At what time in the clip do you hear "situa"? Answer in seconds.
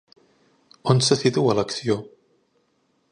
1.19-1.57